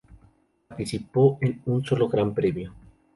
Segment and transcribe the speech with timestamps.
[0.67, 2.73] Participó en solo un Gran Premio.